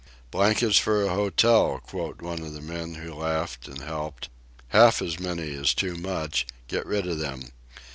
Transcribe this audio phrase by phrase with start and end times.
[0.31, 4.29] "Blankets for a hotel" quoth one of the men who laughed and helped.
[4.69, 7.51] "Half as many is too much; get rid of them.